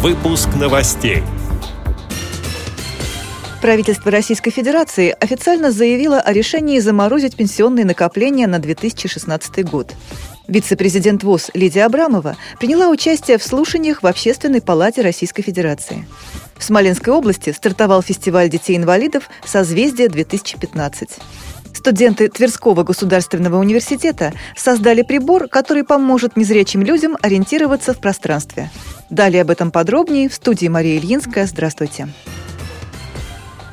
[0.00, 1.24] Выпуск новостей.
[3.60, 9.92] Правительство Российской Федерации официально заявило о решении заморозить пенсионные накопления на 2016 год.
[10.46, 16.06] Вице-президент ВОЗ Лидия Абрамова приняла участие в слушаниях в Общественной палате Российской Федерации.
[16.56, 21.10] В Смоленской области стартовал фестиваль детей-инвалидов «Созвездие-2015».
[21.74, 28.70] Студенты Тверского государственного университета создали прибор, который поможет незрячим людям ориентироваться в пространстве.
[29.10, 31.46] Далее об этом подробнее в студии Мария Ильинская.
[31.46, 32.08] Здравствуйте.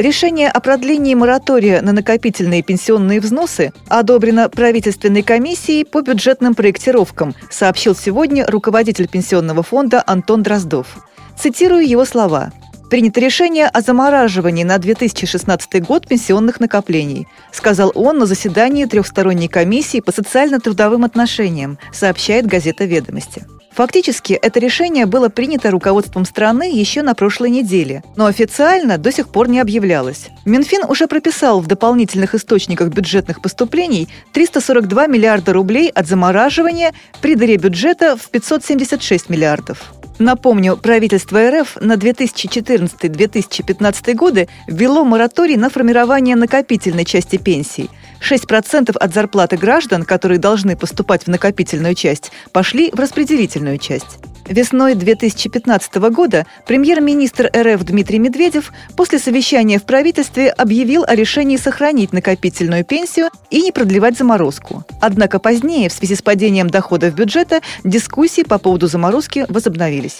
[0.00, 7.94] Решение о продлении моратория на накопительные пенсионные взносы одобрено правительственной комиссией по бюджетным проектировкам, сообщил
[7.94, 11.06] сегодня руководитель пенсионного фонда Антон Дроздов.
[11.38, 12.50] Цитирую его слова.
[12.90, 20.00] Принято решение о замораживании на 2016 год пенсионных накоплений, сказал он на заседании трехсторонней комиссии
[20.00, 23.46] по социально-трудовым отношениям, сообщает газета «Ведомости».
[23.70, 29.28] Фактически, это решение было принято руководством страны еще на прошлой неделе, но официально до сих
[29.28, 30.26] пор не объявлялось.
[30.44, 37.56] Минфин уже прописал в дополнительных источниках бюджетных поступлений 342 миллиарда рублей от замораживания при дыре
[37.56, 39.94] бюджета в 576 миллиардов.
[40.20, 47.88] Напомню, правительство РФ на 2014-2015 годы ввело мораторий на формирование накопительной части пенсий.
[48.20, 54.18] 6% от зарплаты граждан, которые должны поступать в накопительную часть, пошли в распределительную часть.
[54.50, 62.12] Весной 2015 года премьер-министр РФ Дмитрий Медведев после совещания в правительстве объявил о решении сохранить
[62.12, 64.84] накопительную пенсию и не продлевать заморозку.
[65.00, 70.18] Однако позднее, в связи с падением доходов бюджета, дискуссии по поводу заморозки возобновились.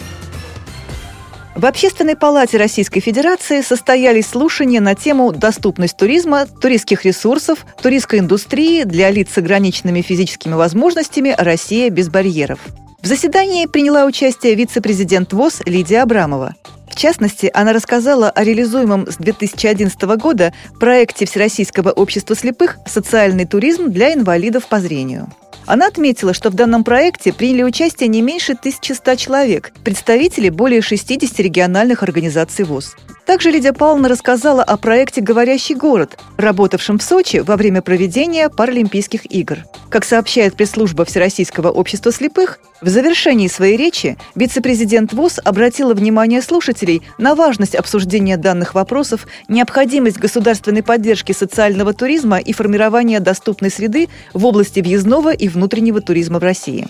[1.56, 8.84] В Общественной палате Российской Федерации состоялись слушания на тему «Доступность туризма, туристских ресурсов, туристской индустрии
[8.84, 12.60] для лиц с ограниченными физическими возможностями Россия без барьеров».
[13.02, 16.54] В заседании приняла участие вице-президент ВОЗ Лидия Абрамова.
[16.86, 23.90] В частности, она рассказала о реализуемом с 2011 года проекте Всероссийского общества слепых «Социальный туризм
[23.90, 25.28] для инвалидов по зрению».
[25.64, 31.40] Она отметила, что в данном проекте приняли участие не меньше 1100 человек, представители более 60
[31.40, 32.96] региональных организаций ВОЗ.
[33.30, 39.24] Также Лидия Павловна рассказала о проекте «Говорящий город», работавшем в Сочи во время проведения Паралимпийских
[39.32, 39.58] игр.
[39.88, 47.02] Как сообщает пресс-служба Всероссийского общества слепых, в завершении своей речи вице-президент ВОЗ обратила внимание слушателей
[47.18, 54.44] на важность обсуждения данных вопросов, необходимость государственной поддержки социального туризма и формирования доступной среды в
[54.44, 56.88] области въездного и внутреннего туризма в России.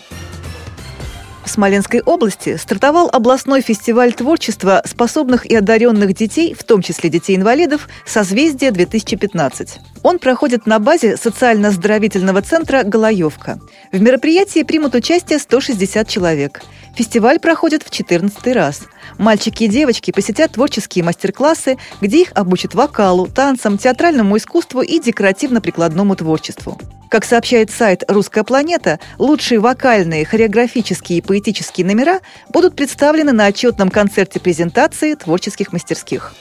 [1.45, 7.89] В Смоленской области стартовал областной фестиваль творчества способных и одаренных детей, в том числе детей-инвалидов,
[8.07, 9.79] «Созвездие-2015».
[10.03, 13.59] Он проходит на базе социально-оздоровительного центра «Голоевка».
[13.93, 16.63] В мероприятии примут участие 160 человек.
[16.95, 18.83] Фестиваль проходит в 14 раз.
[19.19, 26.17] Мальчики и девочки посетят творческие мастер-классы, где их обучат вокалу, танцам, театральному искусству и декоративно-прикладному
[26.17, 26.79] творчеству.
[27.11, 32.21] Как сообщает сайт «Русская планета», лучшие вокальные, хореографические и поэтические номера
[32.51, 36.35] будут представлены на отчетном концерте презентации творческих мастерских.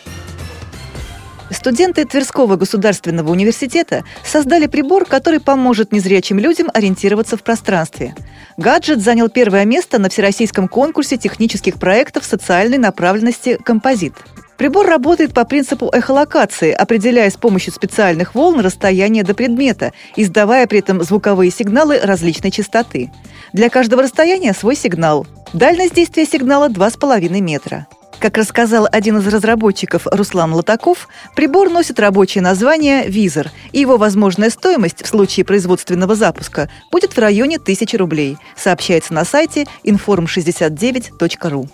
[1.52, 8.16] Студенты Тверского государственного университета создали прибор, который поможет незрячим людям ориентироваться в пространстве.
[8.58, 14.14] Гаджет занял первое место на всероссийском конкурсе технических проектов социальной направленности «Композит».
[14.58, 20.80] Прибор работает по принципу эхолокации, определяя с помощью специальных волн расстояние до предмета, издавая при
[20.80, 23.10] этом звуковые сигналы различной частоты.
[23.54, 25.26] Для каждого расстояния свой сигнал.
[25.54, 27.88] Дальность действия сигнала 2,5 метра.
[28.20, 31.08] Как рассказал один из разработчиков Руслан Латаков,
[31.38, 37.18] прибор носит рабочее название «Визор», и его возможная стоимость в случае производственного запуска будет в
[37.18, 41.70] районе 1000 рублей, сообщается на сайте inform69.ru.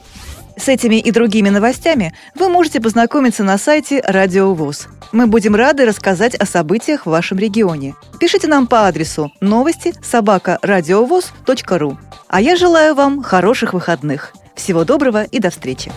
[0.56, 4.88] С этими и другими новостями вы можете познакомиться на сайте Радио ВОЗ.
[5.12, 7.96] Мы будем рады рассказать о событиях в вашем регионе.
[8.20, 11.98] Пишите нам по адресу новости собака ру.
[12.28, 14.34] А я желаю вам хороших выходных.
[14.56, 15.92] Всего доброго и до встречи!